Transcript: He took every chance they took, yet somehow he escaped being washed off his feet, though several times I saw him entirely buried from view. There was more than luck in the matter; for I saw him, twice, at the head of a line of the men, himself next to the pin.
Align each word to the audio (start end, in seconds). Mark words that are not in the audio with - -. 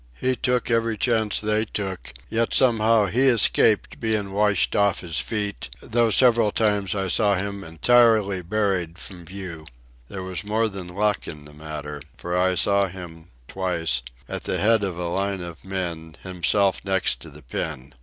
He 0.15 0.35
took 0.35 0.71
every 0.71 0.97
chance 0.97 1.39
they 1.39 1.63
took, 1.63 2.13
yet 2.27 2.55
somehow 2.55 3.05
he 3.05 3.27
escaped 3.27 3.99
being 3.99 4.33
washed 4.33 4.75
off 4.75 5.01
his 5.01 5.19
feet, 5.19 5.69
though 5.79 6.09
several 6.09 6.49
times 6.49 6.95
I 6.95 7.07
saw 7.07 7.35
him 7.35 7.63
entirely 7.63 8.41
buried 8.41 8.97
from 8.97 9.25
view. 9.25 9.67
There 10.07 10.23
was 10.23 10.43
more 10.43 10.67
than 10.69 10.87
luck 10.87 11.27
in 11.27 11.45
the 11.45 11.53
matter; 11.53 12.01
for 12.17 12.35
I 12.35 12.55
saw 12.55 12.87
him, 12.87 13.27
twice, 13.47 14.01
at 14.27 14.45
the 14.45 14.57
head 14.57 14.83
of 14.83 14.97
a 14.97 15.05
line 15.07 15.41
of 15.43 15.61
the 15.61 15.67
men, 15.67 16.15
himself 16.23 16.81
next 16.83 17.19
to 17.19 17.29
the 17.29 17.43
pin. 17.43 17.93